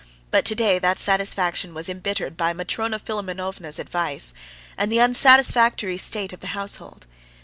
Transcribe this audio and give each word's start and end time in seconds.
But 0.31 0.45
today 0.45 0.79
that 0.79 0.97
satisfaction 0.97 1.75
was 1.75 1.87
embittered 1.87 2.35
by 2.35 2.53
Matrona 2.53 2.97
Philimonovna's 2.97 3.77
advice 3.77 4.33
and 4.75 4.91
the 4.91 4.97
unsatisfactory 4.99 5.99
state 5.99 6.33
of 6.33 6.39
the 6.39 6.47
household. 6.57 7.05